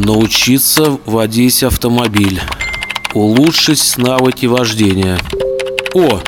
Научиться 0.00 0.98
водить 1.04 1.62
автомобиль. 1.62 2.40
Улучшить 3.12 3.98
навыки 3.98 4.46
вождения. 4.46 5.18
О, 5.92 6.20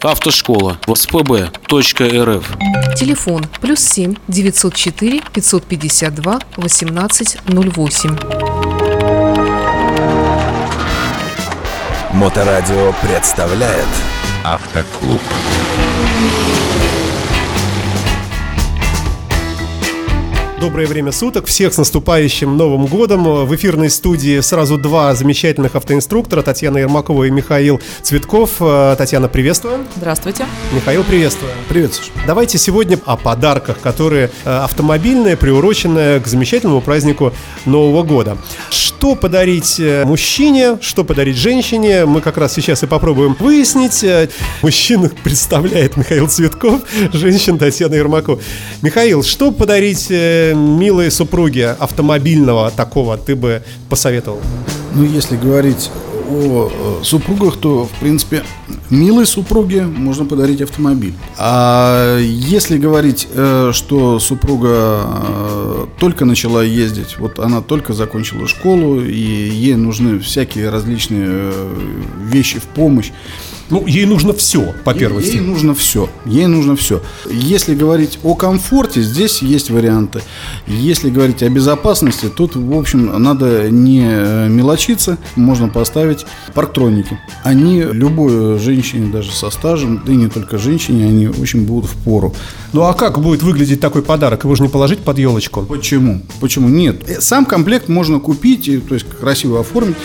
автошкола. 0.00 0.78
СПБ.рф. 0.86 2.56
Телефон 2.96 3.44
плюс 3.60 3.80
7 3.80 4.14
904 4.28 5.22
552 5.32 6.38
1808. 6.56 8.16
Моторадио 12.12 12.94
представляет 13.02 13.88
Автоклуб. 14.44 15.20
Доброе 20.58 20.86
время 20.86 21.12
суток. 21.12 21.46
Всех 21.46 21.74
с 21.74 21.76
наступающим 21.76 22.56
Новым 22.56 22.86
годом. 22.86 23.24
В 23.24 23.54
эфирной 23.54 23.90
студии 23.90 24.40
сразу 24.40 24.78
два 24.78 25.14
замечательных 25.14 25.76
автоинструктора. 25.76 26.40
Татьяна 26.40 26.78
Ермакова 26.78 27.24
и 27.24 27.30
Михаил 27.30 27.78
Цветков. 28.00 28.52
Э, 28.60 28.94
Татьяна, 28.96 29.28
приветствую. 29.28 29.84
Здравствуйте. 29.96 30.46
Михаил, 30.72 31.04
приветствую. 31.04 31.52
Привет, 31.68 31.92
Саша. 31.92 32.10
Давайте 32.26 32.56
сегодня 32.56 32.98
о 33.04 33.18
подарках, 33.18 33.80
которые 33.80 34.30
э, 34.46 34.50
автомобильные, 34.50 35.36
приуроченные 35.36 36.20
к 36.20 36.26
замечательному 36.26 36.80
празднику 36.80 37.34
Нового 37.66 38.02
года. 38.02 38.38
Что 38.96 39.14
подарить 39.14 39.78
э, 39.78 40.06
мужчине, 40.06 40.78
что 40.80 41.04
подарить 41.04 41.36
женщине, 41.36 42.06
мы 42.06 42.22
как 42.22 42.38
раз 42.38 42.54
сейчас 42.54 42.82
и 42.82 42.86
попробуем 42.86 43.36
выяснить. 43.38 44.02
Э, 44.02 44.30
Мужчин 44.62 45.10
представляет 45.22 45.98
Михаил 45.98 46.28
Цветков, 46.28 46.80
женщин 47.12 47.58
Татьяна 47.58 47.94
Ермакова. 47.94 48.40
Михаил, 48.80 49.22
что 49.22 49.52
подарить 49.52 50.06
э, 50.08 50.54
милой 50.54 51.10
супруге 51.10 51.76
автомобильного 51.78 52.70
такого 52.70 53.18
ты 53.18 53.36
бы 53.36 53.62
посоветовал? 53.90 54.40
Ну, 54.94 55.04
если 55.04 55.36
говорить 55.36 55.90
о 56.30 57.02
супругах, 57.04 57.58
то, 57.58 57.84
в 57.84 58.00
принципе, 58.00 58.44
милой 58.90 59.26
супруге 59.26 59.84
можно 59.84 60.24
подарить 60.24 60.60
автомобиль. 60.62 61.14
А 61.38 62.18
если 62.18 62.78
говорить, 62.78 63.28
э, 63.32 63.70
что 63.72 64.18
супруга 64.18 65.04
э, 65.06 65.86
только 65.98 66.24
начала 66.24 66.62
ездить, 66.62 67.18
вот 67.18 67.38
она 67.38 67.60
только 67.60 67.92
закончила 67.92 68.46
школу, 68.46 69.00
и 69.00 69.14
ей 69.14 69.74
нужны 69.74 70.18
всякие 70.18 70.70
различные 70.70 71.26
э, 71.28 71.76
вещи 72.22 72.58
в 72.58 72.64
помощь, 72.64 73.12
Ну, 73.70 73.86
ей 73.86 74.06
нужно 74.06 74.32
все, 74.32 74.74
по 74.84 74.90
Ей- 74.90 74.98
первости. 75.00 75.36
Ей 75.36 75.40
нужно 75.40 75.74
все. 75.74 76.08
Ей 76.24 76.46
нужно 76.46 76.76
все. 76.76 77.02
Если 77.30 77.74
говорить 77.74 78.18
о 78.22 78.34
комфорте, 78.34 79.02
здесь 79.02 79.42
есть 79.42 79.70
варианты. 79.70 80.22
Если 80.66 81.10
говорить 81.10 81.42
о 81.42 81.48
безопасности, 81.48 82.28
тут, 82.28 82.54
в 82.56 82.72
общем, 82.78 83.22
надо 83.22 83.68
не 83.70 84.04
э, 84.06 84.48
мелочиться. 84.48 85.18
Можно 85.34 85.68
поставить 85.68 86.26
парктроники. 86.54 87.18
Они 87.42 87.82
любой 87.82 88.58
женщине, 88.58 89.10
даже 89.12 89.32
со 89.32 89.50
стажем, 89.50 90.02
да 90.06 90.12
и 90.12 90.16
не 90.16 90.28
только 90.28 90.58
женщине, 90.58 91.06
они 91.06 91.28
очень 91.28 91.66
будут 91.66 91.90
в 91.90 91.96
пору. 92.04 92.34
Ну 92.72 92.82
а 92.82 92.94
как 92.94 93.20
будет 93.20 93.42
выглядеть 93.42 93.80
такой 93.80 94.02
подарок? 94.02 94.44
Его 94.44 94.54
же 94.54 94.62
не 94.62 94.68
положить 94.68 95.00
под 95.00 95.18
елочку. 95.18 95.62
Почему? 95.62 96.22
Почему? 96.40 96.68
Нет. 96.68 97.02
Э, 97.08 97.20
Сам 97.20 97.44
комплект 97.44 97.88
можно 97.88 98.20
купить, 98.20 98.70
то 98.88 98.94
есть 98.94 99.06
красиво 99.08 99.60
оформить 99.60 99.96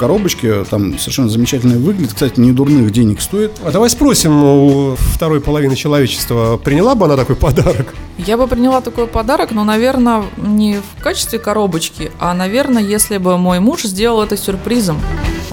коробочке. 0.00 0.64
Там 0.64 0.98
совершенно 0.98 1.28
замечательно 1.28 1.76
выглядит. 1.76 2.14
Кстати, 2.14 2.40
не 2.40 2.52
дурных 2.52 2.90
денег 2.90 3.20
стоит. 3.20 3.52
А 3.62 3.70
давай 3.70 3.90
спросим 3.90 4.42
у 4.42 4.96
второй 4.96 5.40
половины 5.42 5.76
человечества, 5.76 6.56
приняла 6.56 6.94
бы 6.94 7.04
она 7.04 7.16
такой 7.16 7.36
подарок? 7.36 7.94
Я 8.16 8.38
бы 8.38 8.46
приняла 8.46 8.80
такой 8.80 9.06
подарок, 9.06 9.50
но, 9.52 9.62
наверное, 9.62 10.24
не 10.38 10.78
в 10.78 11.02
качестве 11.02 11.38
коробочки, 11.38 12.10
а, 12.18 12.32
наверное, 12.34 12.82
если 12.82 13.18
бы 13.18 13.36
мой 13.36 13.60
муж 13.60 13.82
сделал 13.82 14.22
это 14.22 14.36
сюрпризом. 14.36 14.98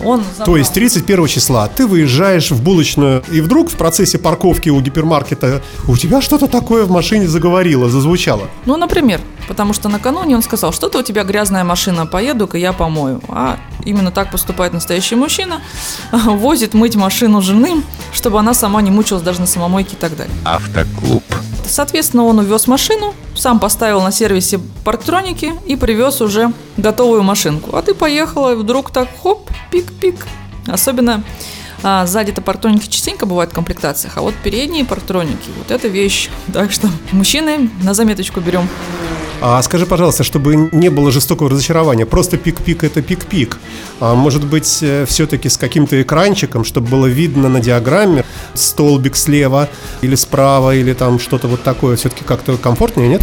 Он 0.03 0.19
То 0.21 0.25
забрал- 0.37 0.55
есть 0.57 0.73
31 0.73 1.27
числа 1.27 1.67
ты 1.67 1.87
выезжаешь 1.87 2.51
в 2.51 2.61
булочную, 2.61 3.23
и 3.31 3.41
вдруг 3.41 3.69
в 3.69 3.75
процессе 3.77 4.17
парковки 4.17 4.69
у 4.69 4.79
гипермаркета 4.81 5.61
у 5.87 5.97
тебя 5.97 6.21
что-то 6.21 6.47
такое 6.47 6.85
в 6.85 6.91
машине 6.91 7.27
заговорило, 7.27 7.89
зазвучало. 7.89 8.43
Ну, 8.65 8.77
например, 8.77 9.21
потому 9.47 9.73
что 9.73 9.89
накануне 9.89 10.35
он 10.35 10.41
сказал, 10.41 10.71
что-то 10.73 10.99
у 10.99 11.01
тебя 11.01 11.23
грязная 11.23 11.63
машина, 11.63 12.05
поеду-ка 12.05 12.57
я 12.57 12.73
помою. 12.73 13.21
А 13.29 13.57
именно 13.85 14.11
так 14.11 14.31
поступает 14.31 14.73
настоящий 14.73 15.15
мужчина, 15.15 15.61
возит 16.11 16.73
мыть 16.73 16.95
машину 16.95 17.41
жены, 17.41 17.81
чтобы 18.13 18.39
она 18.39 18.53
сама 18.53 18.81
не 18.81 18.91
мучилась 18.91 19.23
даже 19.23 19.39
на 19.41 19.47
самомойке 19.47 19.95
и 19.95 19.99
так 19.99 20.15
далее. 20.15 20.33
Автоклуб. 20.45 21.23
Соответственно, 21.67 22.23
он 22.23 22.39
увез 22.39 22.67
машину, 22.67 23.13
сам 23.37 23.59
поставил 23.59 24.01
на 24.01 24.11
сервисе 24.11 24.59
парктроники 24.83 25.53
и 25.65 25.75
привез 25.75 26.21
уже 26.21 26.51
готовую 26.77 27.23
машинку. 27.23 27.75
А 27.75 27.81
ты 27.81 27.93
поехала, 27.93 28.53
и 28.53 28.55
вдруг 28.55 28.91
так 28.91 29.07
хоп, 29.21 29.49
пик-пик. 29.71 30.25
Особенно 30.67 31.23
а, 31.83 32.05
сзади-то 32.05 32.41
парктроники 32.41 32.87
частенько 32.87 33.25
бывают 33.25 33.51
в 33.51 33.55
комплектациях, 33.55 34.17
а 34.17 34.21
вот 34.21 34.33
передние 34.43 34.85
парктроники, 34.85 35.49
вот 35.57 35.71
это 35.71 35.87
вещь. 35.87 36.29
Так 36.53 36.71
что, 36.71 36.89
мужчины, 37.11 37.69
на 37.81 37.93
заметочку 37.93 38.39
берем. 38.41 38.67
А 39.39 39.61
скажи, 39.61 39.85
пожалуйста, 39.85 40.23
чтобы 40.23 40.55
не 40.71 40.89
было 40.89 41.11
жестокого 41.11 41.49
разочарования, 41.49 42.05
просто 42.05 42.37
пик-пик 42.37 42.83
это 42.83 43.01
пик-пик. 43.01 43.57
А 43.99 44.15
может 44.15 44.43
быть, 44.45 44.83
все-таки 45.07 45.47
с 45.47 45.57
каким-то 45.57 46.01
экранчиком, 46.01 46.63
чтобы 46.63 46.87
было 46.87 47.05
видно 47.05 47.47
на 47.47 47.59
диаграмме 47.59 48.25
столбик 48.55 49.15
слева 49.15 49.69
или 50.01 50.15
справа, 50.15 50.75
или 50.75 50.93
там 50.93 51.19
что-то 51.19 51.47
вот 51.47 51.61
такое, 51.63 51.95
все-таки 51.97 52.23
как-то 52.23 52.57
комфортнее, 52.57 53.07
нет? 53.07 53.21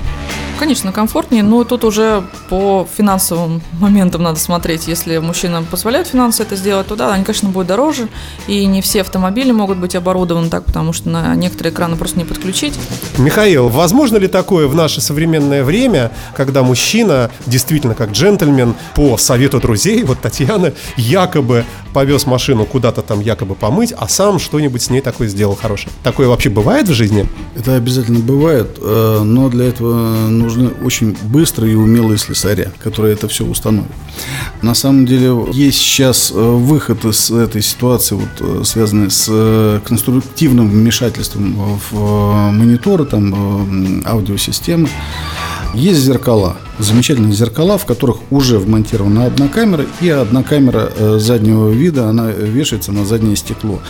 Конечно, 0.58 0.92
комфортнее, 0.92 1.42
но 1.42 1.64
тут 1.64 1.82
уже 1.82 2.22
по 2.48 2.86
финансовым 2.96 3.60
моментам 3.80 4.22
надо 4.22 4.38
смотреть. 4.38 4.86
Если 4.86 5.18
мужчинам 5.18 5.64
позволяют 5.64 6.06
финансы 6.06 6.44
это 6.44 6.54
сделать, 6.54 6.86
то 6.86 6.94
да, 6.94 7.12
они, 7.12 7.24
конечно, 7.24 7.48
будут 7.48 7.66
дороже. 7.66 8.08
И 8.46 8.64
не 8.66 8.80
все 8.80 9.00
автомобили 9.00 9.50
могут 9.50 9.78
быть 9.78 9.96
оборудованы 9.96 10.48
так, 10.48 10.64
потому 10.64 10.92
что 10.92 11.08
на 11.08 11.34
некоторые 11.34 11.72
экраны 11.72 11.96
просто 11.96 12.18
не 12.18 12.24
подключить. 12.24 12.78
Михаил, 13.18 13.68
возможно 13.68 14.16
ли 14.16 14.28
такое 14.28 14.68
в 14.68 14.76
наше 14.76 15.00
современное 15.00 15.64
время, 15.64 16.03
когда 16.36 16.62
мужчина, 16.62 17.30
действительно 17.46 17.94
как 17.94 18.12
джентльмен, 18.12 18.74
по 18.94 19.16
совету 19.16 19.60
друзей, 19.60 20.02
вот 20.02 20.20
Татьяна, 20.20 20.72
якобы 20.96 21.64
повез 21.92 22.26
машину 22.26 22.66
куда-то 22.66 23.02
там 23.02 23.20
якобы 23.20 23.54
помыть, 23.54 23.94
а 23.96 24.08
сам 24.08 24.38
что-нибудь 24.38 24.82
с 24.82 24.90
ней 24.90 25.00
такое 25.00 25.28
сделал 25.28 25.56
хорошее? 25.56 25.90
Такое 26.02 26.28
вообще 26.28 26.50
бывает 26.50 26.88
в 26.88 26.92
жизни? 26.92 27.28
Это 27.54 27.76
обязательно 27.76 28.18
бывает, 28.18 28.78
э, 28.80 29.20
но 29.24 29.48
для 29.48 29.66
этого 29.66 30.28
нужны 30.28 30.70
очень 30.82 31.16
быстрые 31.22 31.72
и 31.72 31.76
умелые 31.76 32.18
слесаря, 32.18 32.72
которые 32.82 33.14
это 33.14 33.28
все 33.28 33.44
установят. 33.44 33.90
На 34.60 34.74
самом 34.74 35.06
деле 35.06 35.32
есть 35.52 35.78
сейчас 35.78 36.32
э, 36.34 36.34
выход 36.34 37.04
из 37.04 37.30
этой 37.30 37.62
ситуации, 37.62 38.16
вот, 38.16 38.28
э, 38.40 38.64
связанный 38.64 39.10
с 39.10 39.80
конструктивным 39.84 40.68
вмешательством 40.68 41.78
в 41.90 42.50
мониторы, 42.50 43.04
там, 43.04 44.02
аудиосистемы. 44.04 44.88
Есть 45.74 46.00
зеркала, 46.00 46.56
замечательные 46.78 47.32
зеркала, 47.32 47.78
в 47.78 47.84
которых 47.84 48.18
уже 48.30 48.58
вмонтирована 48.58 49.26
одна 49.26 49.48
камера, 49.48 49.84
и 50.00 50.08
одна 50.08 50.42
камера 50.42 50.92
э, 50.96 51.18
заднего 51.18 51.68
вида, 51.70 52.08
она 52.08 52.30
вешается 52.30 52.92
на 52.92 53.04
заднее 53.04 53.34
стекло. 53.34 53.80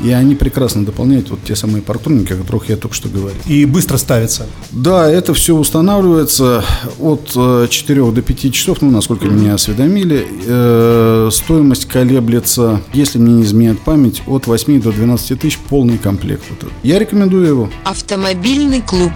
И 0.00 0.10
они 0.10 0.34
прекрасно 0.34 0.84
дополняют 0.84 1.30
вот 1.30 1.40
те 1.44 1.54
самые 1.54 1.82
парктроники, 1.82 2.32
о 2.32 2.36
которых 2.36 2.68
я 2.68 2.76
только 2.76 2.94
что 2.94 3.08
говорил. 3.08 3.38
И 3.46 3.64
быстро 3.64 3.96
ставится. 3.96 4.46
Да, 4.70 5.08
это 5.08 5.34
все 5.34 5.54
устанавливается 5.56 6.64
от 6.98 7.28
4 7.68 8.10
до 8.10 8.22
5 8.22 8.52
часов, 8.54 8.80
ну, 8.80 8.90
насколько 8.90 9.26
меня 9.26 9.54
осведомили. 9.54 10.26
Э, 10.46 11.28
стоимость 11.32 11.86
колеблется, 11.86 12.80
если 12.92 13.18
мне 13.18 13.34
не 13.34 13.42
изменяет 13.42 13.80
память, 13.80 14.22
от 14.26 14.46
8 14.46 14.80
до 14.80 14.92
12 14.92 15.40
тысяч 15.40 15.58
полный 15.58 15.98
комплект. 15.98 16.44
Вот. 16.50 16.70
Я 16.82 16.98
рекомендую 16.98 17.46
его. 17.46 17.70
Автомобильный 17.84 18.80
клуб. 18.80 19.12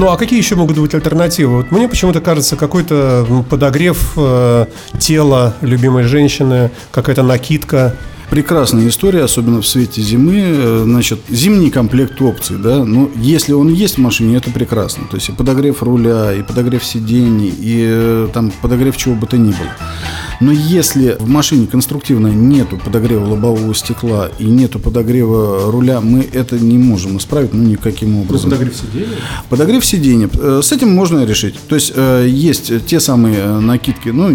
Ну 0.00 0.08
а 0.08 0.16
какие 0.16 0.38
еще 0.38 0.54
могут 0.54 0.78
быть 0.78 0.94
альтернативы? 0.94 1.56
Вот 1.56 1.70
мне 1.70 1.86
почему-то 1.86 2.22
кажется, 2.22 2.56
какой-то 2.56 3.44
подогрев 3.50 4.14
э, 4.16 4.64
тела 4.98 5.54
любимой 5.60 6.04
женщины, 6.04 6.70
какая-то 6.90 7.22
накидка. 7.22 7.94
Прекрасная 8.30 8.86
история, 8.88 9.24
особенно 9.24 9.60
в 9.60 9.66
свете 9.66 10.00
зимы. 10.02 10.40
Э, 10.40 10.82
Значит, 10.90 11.20
зимний 11.28 11.70
комплект 11.70 12.20
опций, 12.22 12.56
да, 12.58 12.84
но 12.84 13.10
если 13.16 13.52
он 13.52 13.72
есть 13.72 13.96
в 13.96 14.00
машине, 14.00 14.36
это 14.36 14.50
прекрасно. 14.50 15.04
То 15.10 15.16
есть 15.16 15.28
и 15.28 15.32
подогрев 15.32 15.82
руля, 15.82 16.32
и 16.32 16.42
подогрев 16.42 16.84
сидений, 16.84 17.48
и 17.48 17.84
э, 17.88 18.28
там 18.32 18.52
подогрев 18.62 18.96
чего 18.96 19.14
бы 19.14 19.26
то 19.26 19.36
ни 19.36 19.50
было. 19.50 19.68
Но 20.40 20.52
если 20.52 21.16
в 21.20 21.28
машине 21.28 21.66
конструктивно 21.66 22.28
нету 22.28 22.78
подогрева 22.82 23.26
лобового 23.26 23.74
стекла 23.74 24.30
и 24.38 24.44
нету 24.44 24.78
подогрева 24.78 25.70
руля, 25.70 26.00
мы 26.00 26.26
это 26.32 26.58
не 26.58 26.78
можем 26.78 27.18
исправить, 27.18 27.52
ну, 27.52 27.62
никаким 27.62 28.16
образом. 28.18 28.50
сиденья? 28.74 29.08
Подогрев 29.48 29.84
сиденья. 29.84 30.30
Э, 30.32 30.60
С 30.62 30.72
этим 30.72 30.90
можно 30.90 31.24
решить. 31.24 31.56
То 31.68 31.74
есть 31.74 31.92
есть 32.26 32.86
те 32.86 33.00
самые 33.00 33.58
накидки. 33.60 34.08
Ну, 34.08 34.34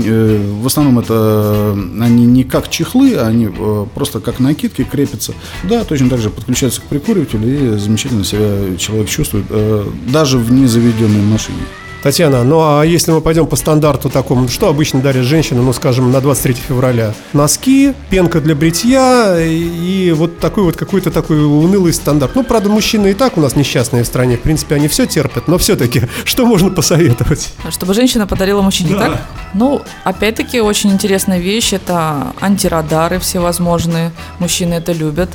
в 0.61 0.67
основном 0.67 0.99
это 0.99 1.75
они 1.99 2.25
не 2.25 2.43
как 2.43 2.69
чехлы, 2.69 3.15
они 3.15 3.49
просто 3.85 4.19
как 4.19 4.39
накидки 4.39 4.83
крепятся. 4.83 5.33
Да, 5.63 5.83
точно 5.83 6.09
так 6.09 6.19
же 6.19 6.29
подключаются 6.29 6.81
к 6.81 6.85
прикуривателю 6.85 7.75
и 7.75 7.77
замечательно 7.77 8.23
себя 8.23 8.77
человек 8.77 9.09
чувствует, 9.09 9.45
э, 9.49 9.85
даже 10.07 10.37
в 10.37 10.51
незаведенной 10.51 11.21
машине. 11.21 11.59
Татьяна, 12.05 12.43
ну 12.43 12.59
а 12.59 12.83
если 12.83 13.09
мы 13.13 13.19
пойдем 13.19 13.47
по 13.47 13.55
стандарту 13.55 14.11
такому, 14.11 14.47
что 14.47 14.67
обычно 14.67 15.01
дарят 15.01 15.25
женщины, 15.25 15.63
ну 15.63 15.73
скажем, 15.73 16.11
на 16.11 16.21
23 16.21 16.53
февраля? 16.53 17.15
Носки, 17.33 17.95
пенка 18.11 18.41
для 18.41 18.53
бритья 18.53 19.35
и, 19.39 20.11
вот 20.11 20.37
такой 20.37 20.65
вот 20.65 20.77
какой-то 20.77 21.09
такой 21.09 21.43
унылый 21.43 21.91
стандарт. 21.93 22.35
Ну, 22.35 22.43
правда, 22.43 22.69
мужчины 22.69 23.07
и 23.07 23.13
так 23.15 23.39
у 23.39 23.41
нас 23.41 23.55
несчастные 23.55 24.03
в 24.03 24.05
стране, 24.05 24.37
в 24.37 24.41
принципе, 24.41 24.75
они 24.75 24.87
все 24.87 25.07
терпят, 25.07 25.47
но 25.47 25.57
все-таки, 25.57 26.03
что 26.25 26.45
можно 26.45 26.69
посоветовать? 26.69 27.51
Чтобы 27.71 27.95
женщина 27.95 28.27
подарила 28.27 28.61
мужчине, 28.61 28.91
Да. 28.91 28.99
так? 28.99 29.21
Ну, 29.55 29.81
опять-таки, 30.03 30.61
очень 30.61 30.91
интересная 30.91 31.39
вещь. 31.39 31.73
Это 31.73 32.33
антирадары 32.39 33.17
всевозможные. 33.17 34.11
Мужчины 34.37 34.75
это 34.75 34.91
любят. 34.91 35.31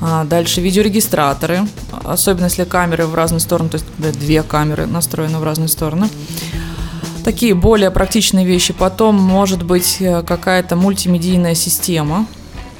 А, 0.00 0.24
дальше 0.24 0.60
видеорегистраторы. 0.60 1.66
Особенно 2.04 2.44
если 2.44 2.64
камеры 2.64 3.06
в 3.06 3.14
разные 3.14 3.40
стороны. 3.40 3.70
То 3.70 3.78
есть 3.78 4.18
две 4.18 4.42
камеры 4.42 4.86
настроены 4.86 5.38
в 5.38 5.44
разные 5.44 5.68
стороны. 5.68 6.08
Такие 7.24 7.54
более 7.54 7.90
практичные 7.90 8.46
вещи. 8.46 8.72
Потом, 8.72 9.16
может 9.16 9.62
быть, 9.62 9.96
э, 10.00 10.22
какая-то 10.22 10.76
мультимедийная 10.76 11.54
система 11.54 12.26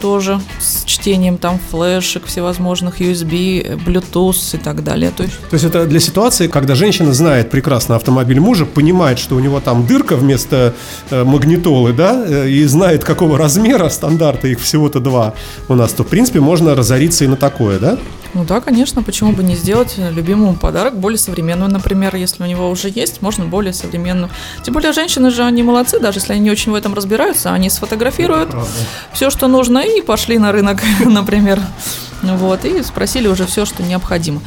тоже 0.00 0.40
с 0.60 0.84
чтением 0.84 1.38
там 1.38 1.58
флешек 1.70 2.26
всевозможных, 2.26 3.00
USB, 3.00 3.78
Bluetooth 3.84 4.56
и 4.56 4.58
так 4.58 4.84
далее. 4.84 5.10
То 5.10 5.22
есть 5.22 5.38
То 5.50 5.54
есть 5.54 5.64
это 5.64 5.86
для 5.86 6.00
ситуации, 6.00 6.48
когда 6.48 6.74
женщина 6.74 7.12
знает 7.12 7.50
прекрасно 7.50 7.96
автомобиль 7.96 8.40
мужа, 8.40 8.66
понимает, 8.66 9.18
что 9.18 9.36
у 9.36 9.40
него 9.40 9.60
там 9.60 9.86
дырка 9.86 10.16
вместо 10.16 10.74
э, 11.10 11.24
магнитолы, 11.24 11.92
да, 11.92 12.24
э, 12.26 12.48
и 12.48 12.64
знает, 12.64 13.04
какого 13.04 13.38
размера 13.38 13.88
стандарта, 13.88 14.48
их 14.48 14.60
всего-то 14.60 15.00
два 15.00 15.34
у 15.68 15.74
нас, 15.74 15.92
то, 15.92 16.04
в 16.04 16.08
принципе, 16.08 16.40
можно 16.40 16.74
разориться 16.74 17.24
и 17.24 17.28
на 17.28 17.36
такое, 17.36 17.78
да? 17.78 17.98
Ну 18.34 18.44
да, 18.44 18.60
конечно, 18.60 19.02
почему 19.02 19.32
бы 19.32 19.42
не 19.42 19.56
сделать 19.56 19.94
любимому 19.96 20.54
подарок 20.54 20.98
более 20.98 21.18
современную, 21.18 21.70
например, 21.70 22.14
если 22.14 22.42
у 22.42 22.46
него 22.46 22.68
уже 22.68 22.88
есть, 22.88 23.22
можно 23.22 23.46
более 23.46 23.72
современную. 23.72 24.30
Тем 24.62 24.74
более 24.74 24.92
женщины 24.92 25.30
же, 25.30 25.42
они 25.44 25.62
молодцы, 25.62 25.98
даже 25.98 26.18
если 26.18 26.34
они 26.34 26.42
не 26.42 26.50
очень 26.50 26.72
в 26.72 26.74
этом 26.74 26.94
разбираются, 26.94 27.52
они 27.52 27.70
сфотографируют 27.70 28.54
все, 29.12 29.30
что 29.30 29.48
нужно, 29.48 29.78
и 29.78 30.02
пошли 30.02 30.38
на 30.38 30.52
рынок, 30.52 30.82
например. 31.04 31.60
Вот, 32.22 32.64
и 32.64 32.82
спросили 32.82 33.28
уже 33.28 33.46
все, 33.46 33.64
что 33.64 33.82
необходимо. 33.82 34.42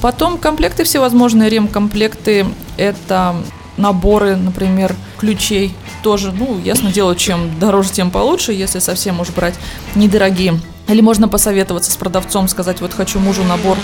Потом 0.00 0.38
комплекты 0.38 0.84
всевозможные, 0.84 1.50
ремкомплекты, 1.50 2.46
это 2.76 3.34
наборы, 3.76 4.36
например, 4.36 4.94
ключей 5.18 5.74
тоже, 6.02 6.32
ну, 6.32 6.58
ясно 6.60 6.92
дело, 6.92 7.16
чем 7.16 7.58
дороже, 7.58 7.90
тем 7.90 8.10
получше, 8.10 8.52
если 8.52 8.78
совсем 8.78 9.20
уж 9.20 9.30
брать 9.30 9.54
недорогие. 9.94 10.60
Или 10.88 11.00
можно 11.00 11.28
посоветоваться 11.28 11.90
с 11.90 11.96
продавцом, 11.96 12.48
сказать, 12.48 12.80
вот 12.80 12.92
хочу 12.94 13.18
мужу 13.18 13.42
набор 13.42 13.76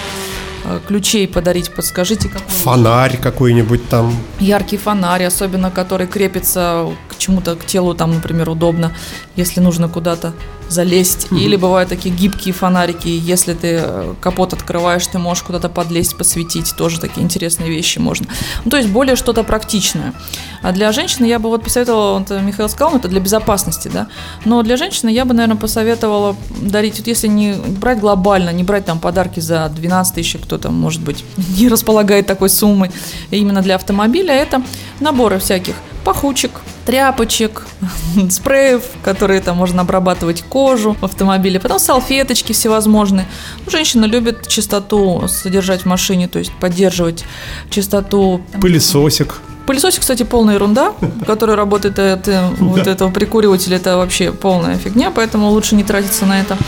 э, 0.65 0.81
ключей 0.87 1.27
подарить, 1.27 1.73
подскажите, 1.73 2.29
какой. 2.29 2.49
Фонарь 2.49 3.17
какой-нибудь 3.17 3.89
там. 3.89 4.15
Яркий 4.39 4.77
фонарь, 4.77 5.25
особенно 5.25 5.71
который 5.71 6.07
крепится 6.07 6.87
чему-то, 7.23 7.57
к 7.57 7.65
телу, 7.67 7.95
там, 7.95 8.15
например, 8.15 8.51
удобно, 8.51 8.93
если 9.37 9.61
нужно 9.61 9.89
куда-то 9.89 10.33
залезть. 10.73 11.29
Или 11.31 11.57
бывают 11.57 11.89
такие 11.89 12.15
гибкие 12.15 12.55
фонарики, 12.55 13.09
если 13.09 13.55
ты 13.55 13.81
э, 13.83 14.15
капот 14.21 14.53
открываешь, 14.55 15.07
ты 15.07 15.19
можешь 15.19 15.45
куда-то 15.45 15.69
подлезть, 15.69 16.17
посветить, 16.17 16.75
тоже 16.77 16.99
такие 16.99 17.23
интересные 17.23 17.69
вещи 17.69 17.99
можно. 17.99 18.27
Ну, 18.65 18.71
то 18.71 18.77
есть 18.79 18.89
более 18.89 19.17
что-то 19.17 19.45
практичное. 19.45 20.15
А 20.63 20.73
для 20.73 20.93
женщины 20.93 21.27
я 21.27 21.39
бы 21.39 21.49
вот 21.49 21.63
посоветовала, 21.63 22.19
вот 22.19 22.31
э, 22.31 22.41
Михаил 22.41 22.69
сказал, 22.69 22.93
ну, 22.93 22.99
это 22.99 23.09
для 23.09 23.21
безопасности, 23.21 23.91
да, 23.93 24.09
но 24.45 24.63
для 24.63 24.77
женщины 24.77 25.11
я 25.11 25.25
бы, 25.25 25.35
наверное, 25.35 25.61
посоветовала 25.61 26.37
дарить, 26.61 26.99
вот 26.99 27.07
если 27.07 27.29
не 27.29 27.55
брать 27.55 28.01
глобально, 28.01 28.51
не 28.51 28.65
брать 28.65 28.87
там 28.87 28.99
подарки 28.99 29.41
за 29.41 29.69
12 29.69 30.15
тысяч, 30.15 30.37
кто-то, 30.43 30.71
может 30.71 31.03
быть, 31.03 31.25
не 31.59 31.69
располагает 31.69 32.27
такой 32.27 32.49
суммой, 32.49 32.91
именно 33.31 33.63
для 33.63 33.75
автомобиля, 33.75 34.35
это 34.35 34.63
наборы 35.01 35.39
всяких 35.39 35.75
пахучек, 36.05 36.63
тряпочек, 36.85 37.63
спреев, 38.31 38.83
которые 39.03 39.41
там 39.41 39.57
можно 39.57 39.83
обрабатывать 39.83 40.43
кожу 40.43 40.97
в 41.01 41.05
автомобиле, 41.05 41.61
потом 41.61 41.79
салфеточки 41.79 42.53
всевозможные. 42.53 43.27
Ну, 43.65 43.71
женщина 43.71 44.05
любит 44.05 44.47
чистоту 44.49 45.25
содержать 45.29 45.83
в 45.83 45.87
машине, 45.87 46.29
то 46.29 46.39
есть 46.39 46.53
поддерживать 46.53 47.25
чистоту. 47.71 48.43
Пылесосик. 48.61 49.41
Пылесосик, 49.67 50.01
кстати, 50.01 50.25
полная 50.25 50.55
ерунда, 50.55 50.93
который 51.27 51.55
работает 51.55 51.99
от 51.99 52.27
э, 52.29 52.49
вот 52.59 52.87
этого 52.87 53.11
прикуривателя, 53.11 53.77
это 53.77 53.97
вообще 53.97 54.33
полная 54.33 54.77
фигня, 54.77 55.13
поэтому 55.15 55.51
лучше 55.51 55.77
не 55.77 55.85
тратиться 55.85 56.27
на 56.27 56.41
это. 56.41 56.59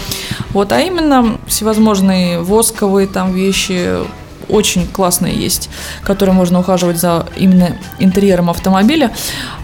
Вот, 0.50 0.70
а 0.72 0.80
именно 0.80 1.38
всевозможные 1.46 2.40
восковые 2.40 3.08
там 3.08 3.32
вещи, 3.32 3.98
очень 4.48 4.86
классные 4.86 5.34
есть, 5.34 5.70
которые 6.02 6.34
можно 6.34 6.60
ухаживать 6.60 6.98
за 6.98 7.26
именно 7.36 7.76
интерьером 7.98 8.50
автомобиля. 8.50 9.12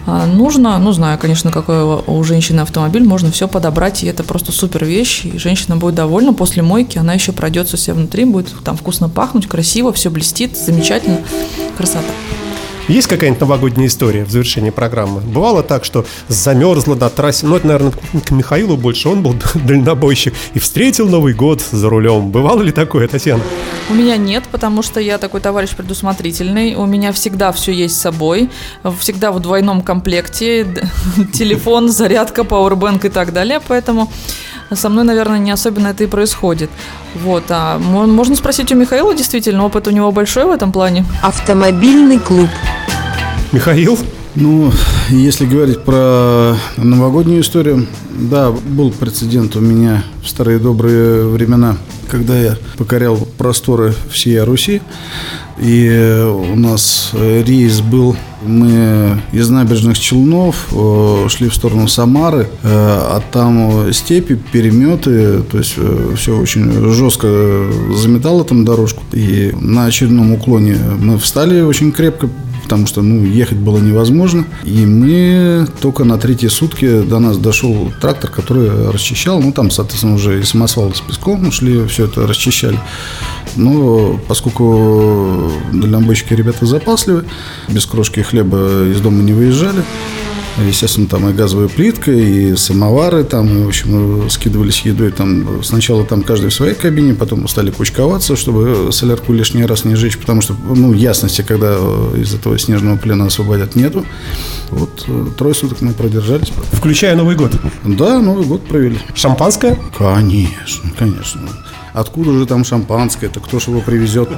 А, 0.05 0.25
Нужно, 0.25 0.77
ну 0.79 0.91
знаю, 0.91 1.17
конечно, 1.17 1.51
какой 1.51 1.83
у 1.83 2.23
женщины 2.23 2.61
автомобиль, 2.61 3.03
можно 3.03 3.31
все 3.31 3.47
подобрать, 3.47 4.03
и 4.03 4.07
это 4.07 4.23
просто 4.23 4.51
супер 4.51 4.85
вещь, 4.85 5.25
и 5.25 5.37
женщина 5.37 5.77
будет 5.77 5.95
довольна. 5.95 6.33
После 6.33 6.63
мойки 6.63 6.97
она 6.97 7.13
еще 7.13 7.31
пройдется 7.31 7.77
все 7.77 7.93
внутри, 7.93 8.25
будет 8.25 8.51
там 8.63 8.77
вкусно 8.77 9.09
пахнуть, 9.09 9.47
красиво, 9.47 9.93
все 9.93 10.09
блестит, 10.09 10.57
замечательно, 10.57 11.19
красота. 11.77 12.11
Есть 12.91 13.07
какая-нибудь 13.07 13.39
новогодняя 13.39 13.87
история 13.87 14.25
в 14.25 14.31
завершении 14.31 14.69
программы? 14.69 15.21
Бывало 15.21 15.63
так, 15.63 15.85
что 15.85 16.05
замерзло 16.27 16.95
на 16.95 17.09
трассе, 17.09 17.45
ну 17.45 17.55
это, 17.55 17.65
наверное, 17.65 17.93
к 17.93 18.31
Михаилу 18.31 18.75
больше, 18.75 19.07
он 19.07 19.23
был 19.23 19.33
дальнобойщик 19.53 20.33
и 20.53 20.59
встретил 20.59 21.07
Новый 21.07 21.33
год 21.33 21.61
за 21.71 21.87
рулем. 21.87 22.31
Бывало 22.31 22.61
ли 22.61 22.73
такое, 22.73 23.07
Татьяна? 23.07 23.43
У 23.89 23.93
меня 23.93 24.17
нет, 24.17 24.43
потому 24.51 24.83
что 24.83 24.99
я 24.99 25.17
такой 25.19 25.39
товарищ 25.39 25.69
предусмотрительный. 25.69 26.75
У 26.75 26.85
меня 26.85 27.13
всегда 27.13 27.53
все 27.53 27.71
есть 27.71 27.95
с 27.95 28.01
собой. 28.01 28.49
Всегда 28.99 29.31
в 29.31 29.39
двойном 29.39 29.83
комплекте. 29.83 30.67
Телефон, 31.33 31.89
зарядка, 31.89 32.43
пауэрбэнк 32.43 33.05
и 33.05 33.09
так 33.09 33.31
далее. 33.31 33.61
Поэтому 33.65 34.11
со 34.73 34.89
мной, 34.89 35.05
наверное, 35.05 35.39
не 35.39 35.51
особенно 35.51 35.87
это 35.87 36.03
и 36.03 36.07
происходит. 36.07 36.69
Вот. 37.15 37.45
А 37.49 37.77
мо- 37.79 38.07
можно 38.07 38.35
спросить 38.35 38.69
у 38.73 38.75
Михаила, 38.75 39.13
действительно, 39.13 39.65
опыт 39.65 39.87
у 39.87 39.91
него 39.91 40.11
большой 40.11 40.43
в 40.43 40.51
этом 40.51 40.73
плане. 40.73 41.05
Автомобильный 41.21 42.19
клуб. 42.19 42.49
Михаил? 43.51 43.99
Ну, 44.35 44.71
если 45.09 45.45
говорить 45.45 45.81
про 45.81 46.55
новогоднюю 46.77 47.41
историю, 47.41 47.85
да, 48.09 48.49
был 48.49 48.91
прецедент 48.91 49.57
у 49.57 49.59
меня 49.59 50.05
в 50.23 50.29
старые 50.29 50.57
добрые 50.57 51.27
времена, 51.27 51.75
когда 52.09 52.39
я 52.39 52.57
покорял 52.77 53.17
просторы 53.37 53.93
всей 54.09 54.39
Руси, 54.39 54.81
и 55.59 56.25
у 56.25 56.55
нас 56.55 57.09
э, 57.11 57.43
рейс 57.43 57.81
был, 57.81 58.15
мы 58.41 59.21
из 59.33 59.49
набережных 59.49 59.99
Челнов 59.99 60.69
э, 60.71 61.27
шли 61.27 61.49
в 61.49 61.53
сторону 61.53 61.89
Самары, 61.89 62.43
э, 62.43 62.47
а 62.63 63.21
там 63.33 63.91
степи, 63.91 64.39
переметы, 64.53 65.43
то 65.43 65.57
есть 65.57 65.75
все 66.15 66.37
очень 66.37 66.71
жестко 66.93 67.67
заметало 67.97 68.45
там 68.45 68.63
дорожку, 68.63 69.03
и 69.11 69.53
на 69.59 69.87
очередном 69.87 70.31
уклоне 70.31 70.77
мы 70.99 71.17
встали 71.17 71.59
очень 71.59 71.91
крепко, 71.91 72.29
потому 72.71 72.87
что 72.87 73.01
ну, 73.01 73.25
ехать 73.25 73.57
было 73.57 73.79
невозможно. 73.79 74.45
И 74.63 74.85
мы 74.85 75.67
только 75.81 76.05
на 76.05 76.17
третьи 76.17 76.47
сутки 76.47 77.01
до 77.01 77.19
нас 77.19 77.37
дошел 77.37 77.91
трактор, 77.99 78.29
который 78.31 78.89
расчищал. 78.91 79.41
Ну, 79.41 79.51
там, 79.51 79.69
соответственно, 79.71 80.15
уже 80.15 80.39
и 80.39 80.43
самосвал 80.43 80.93
с 80.93 81.01
песком 81.01 81.51
шли, 81.51 81.85
все 81.87 82.05
это 82.05 82.25
расчищали. 82.25 82.79
Но 83.57 84.17
поскольку 84.25 85.51
дальнобойщики 85.73 86.33
ребята 86.33 86.65
запасливы, 86.65 87.25
без 87.67 87.85
крошки 87.85 88.21
хлеба 88.21 88.87
из 88.89 89.01
дома 89.01 89.21
не 89.21 89.33
выезжали, 89.33 89.83
Естественно, 90.57 91.07
там 91.07 91.29
и 91.29 91.33
газовая 91.33 91.69
плитка, 91.69 92.11
и 92.11 92.55
самовары 92.55 93.23
там, 93.23 93.47
и, 93.47 93.63
в 93.63 93.67
общем, 93.67 94.29
скидывались 94.29 94.81
едой 94.81 95.11
там. 95.11 95.63
Сначала 95.63 96.05
там 96.05 96.23
каждый 96.23 96.49
в 96.49 96.53
своей 96.53 96.75
кабине, 96.75 97.13
потом 97.13 97.47
стали 97.47 97.71
кучковаться, 97.71 98.35
чтобы 98.35 98.89
солярку 98.91 99.33
лишний 99.33 99.65
раз 99.65 99.85
не 99.85 99.95
жечь, 99.95 100.17
потому 100.17 100.41
что, 100.41 100.53
ну, 100.53 100.93
ясности, 100.93 101.41
когда 101.41 101.75
из 102.15 102.33
этого 102.33 102.59
снежного 102.59 102.97
плена 102.97 103.25
освободят, 103.25 103.75
нету. 103.75 104.05
Вот 104.69 105.05
э, 105.07 105.25
трое 105.37 105.53
суток 105.55 105.81
мы 105.81 105.93
продержались. 105.93 106.51
Включая 106.71 107.15
Новый 107.15 107.35
год. 107.35 107.53
Да, 107.83 108.19
Новый 108.19 108.45
год 108.45 108.65
провели. 108.67 108.99
Шампанское? 109.15 109.77
Конечно, 109.97 110.91
конечно. 110.97 111.41
Откуда 111.93 112.31
же 112.33 112.45
там 112.45 112.63
шампанское? 112.63 113.27
Это 113.27 113.39
кто 113.39 113.59
же 113.59 113.71
его 113.71 113.81
привезет? 113.81 114.29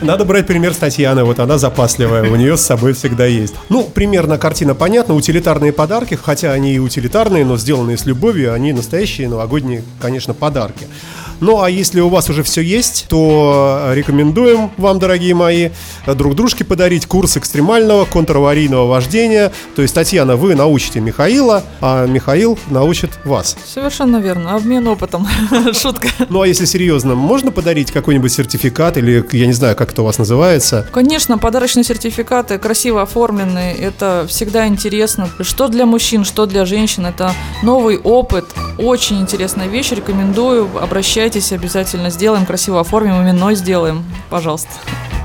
Надо 0.00 0.24
брать 0.24 0.46
пример 0.46 0.74
с 0.74 0.78
Татьяны, 0.78 1.24
вот 1.24 1.38
она 1.38 1.58
запасливая, 1.58 2.30
у 2.30 2.36
нее 2.36 2.56
с 2.56 2.62
собой 2.62 2.92
всегда 2.92 3.26
есть. 3.26 3.54
Ну, 3.68 3.84
примерно 3.84 4.38
картина 4.38 4.74
понятна, 4.74 5.14
утилитарные 5.14 5.72
подарки, 5.72 6.14
хотя 6.14 6.52
они 6.52 6.74
и 6.74 6.78
утилитарные, 6.78 7.44
но 7.44 7.56
сделанные 7.56 7.96
с 7.96 8.06
любовью, 8.06 8.52
они 8.52 8.72
настоящие 8.72 9.28
новогодние, 9.28 9.82
конечно, 10.00 10.34
подарки. 10.34 10.86
Ну 11.44 11.60
а 11.60 11.68
если 11.68 12.00
у 12.00 12.08
вас 12.08 12.30
уже 12.30 12.42
все 12.42 12.62
есть, 12.62 13.04
то 13.10 13.90
рекомендуем 13.92 14.70
вам, 14.78 14.98
дорогие 14.98 15.34
мои, 15.34 15.68
друг 16.06 16.34
дружке 16.34 16.64
подарить 16.64 17.04
курс 17.04 17.36
экстремального 17.36 18.06
контраварийного 18.06 18.86
вождения. 18.86 19.52
То 19.76 19.82
есть, 19.82 19.94
Татьяна, 19.94 20.36
вы 20.36 20.54
научите 20.54 21.00
Михаила, 21.00 21.62
а 21.82 22.06
Михаил 22.06 22.58
научит 22.70 23.10
вас. 23.26 23.58
Совершенно 23.66 24.22
верно. 24.22 24.56
Обмен 24.56 24.88
опытом. 24.88 25.28
Шутка. 25.74 26.08
Ну 26.30 26.40
а 26.40 26.48
если 26.48 26.64
серьезно, 26.64 27.14
можно 27.14 27.52
подарить 27.52 27.92
какой-нибудь 27.92 28.32
сертификат 28.32 28.96
или, 28.96 29.22
я 29.32 29.46
не 29.46 29.52
знаю, 29.52 29.76
как 29.76 29.92
это 29.92 30.00
у 30.00 30.06
вас 30.06 30.16
называется? 30.16 30.88
Конечно, 30.92 31.36
подарочные 31.36 31.84
сертификаты 31.84 32.56
красиво 32.56 33.02
оформленные. 33.02 33.74
Это 33.74 34.24
всегда 34.30 34.66
интересно. 34.66 35.28
Что 35.40 35.68
для 35.68 35.84
мужчин, 35.84 36.24
что 36.24 36.46
для 36.46 36.64
женщин. 36.64 37.04
Это 37.04 37.34
новый 37.62 37.98
опыт. 37.98 38.46
Очень 38.78 39.20
интересная 39.20 39.66
вещь. 39.66 39.92
Рекомендую. 39.92 40.70
Обращайтесь 40.80 41.33
обязательно. 41.52 42.10
Сделаем 42.10 42.46
красиво 42.46 42.80
оформим. 42.80 43.22
Именной 43.22 43.54
сделаем. 43.56 44.04
Пожалуйста. 44.30 44.70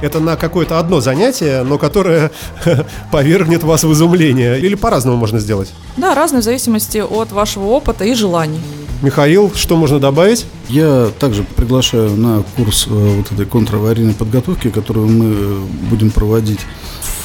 Это 0.02 0.20
на 0.20 0.36
какое-то 0.36 0.80
одно 0.80 1.02
занятие, 1.02 1.64
но 1.64 1.78
которое 1.78 2.32
повергнет 3.12 3.64
вас 3.64 3.84
в 3.84 3.92
изумление. 3.94 4.60
Или 4.60 4.76
по-разному 4.76 5.18
можно 5.18 5.40
сделать? 5.40 5.74
Да, 5.98 6.16
разные 6.16 6.42
в 6.42 6.44
зависимости 6.44 6.98
от 6.98 7.32
вашего 7.32 7.66
опыта 7.66 8.06
и 8.06 8.14
желаний. 8.14 8.62
Михаил, 9.02 9.52
что 9.54 9.78
можно 9.78 10.00
добавить? 10.00 10.46
Я 10.68 11.10
также 11.20 11.44
приглашаю 11.44 12.12
на 12.18 12.44
курс 12.58 12.86
э, 12.88 12.92
вот 12.92 13.32
этой 13.32 13.46
контраварийной 13.46 14.14
подготовки, 14.14 14.70
которую 14.70 15.08
мы 15.08 15.26
э, 15.26 15.60
будем 15.90 16.12
проводить 16.12 16.60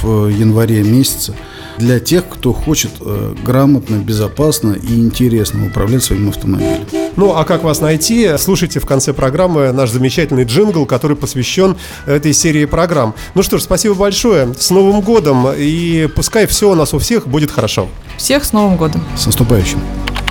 в 0.01 0.29
январе 0.29 0.83
месяце 0.83 1.35
для 1.79 1.99
тех, 1.99 2.29
кто 2.29 2.53
хочет 2.53 2.93
э, 3.01 3.35
грамотно, 3.45 3.97
безопасно 3.97 4.73
и 4.73 4.95
интересно 5.01 5.67
управлять 5.67 6.05
своим 6.05 6.29
автомобилем. 6.29 6.87
Ну, 7.17 7.35
а 7.35 7.45
как 7.45 7.63
вас 7.63 7.81
найти? 7.81 8.31
Слушайте 8.39 8.81
в 8.81 8.87
конце 8.87 9.13
программы 9.13 9.73
наш 9.73 9.91
замечательный 9.91 10.45
джингл, 10.45 10.87
который 10.87 11.17
посвящен 11.17 11.77
этой 12.07 12.33
серии 12.33 12.65
программ. 12.65 13.15
Ну 13.35 13.43
что 13.43 13.59
ж, 13.59 13.63
спасибо 13.63 13.95
большое. 13.95 14.53
С 14.55 14.71
Новым 14.71 15.01
годом. 15.01 15.49
И 15.57 16.09
пускай 16.15 16.47
все 16.47 16.71
у 16.71 16.75
нас 16.75 16.95
у 16.95 16.99
всех 16.99 17.29
будет 17.29 17.51
хорошо. 17.51 17.89
Всех 18.17 18.45
с 18.45 18.53
Новым 18.53 18.77
годом. 18.77 19.05
С 19.17 19.27
наступающим. 19.27 19.81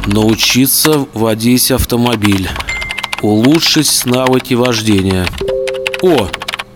Научиться 0.07 1.05
водить 1.13 1.71
автомобиль. 1.71 2.49
Улучшить 3.21 4.05
навыки 4.05 4.53
вождения. 4.53 5.25
О, 6.01 6.27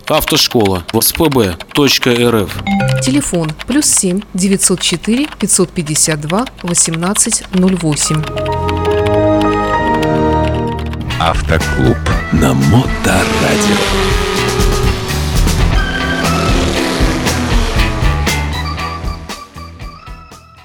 автошкола. 0.08 0.86
ВСПБ.рф. 0.94 2.52
Телефон 3.04 3.52
плюс 3.68 3.86
7 3.86 4.22
904 4.34 5.28
552 5.38 6.46
1808. 6.64 8.67
Автоклуб. 11.30 11.98
На 12.32 12.54
Моторадио. 12.54 14.17